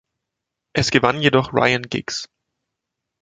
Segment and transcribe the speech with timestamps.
[0.73, 2.27] Es gewann jedoch Ryan Giggs.